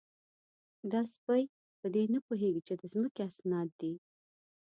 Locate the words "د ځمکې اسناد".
2.77-3.69